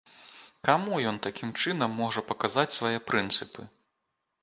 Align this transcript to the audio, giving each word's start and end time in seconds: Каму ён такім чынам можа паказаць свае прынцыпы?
Каму 0.67 1.01
ён 1.09 1.19
такім 1.27 1.53
чынам 1.65 1.91
можа 2.01 2.25
паказаць 2.33 2.67
свае 2.81 2.95
прынцыпы? 3.15 3.73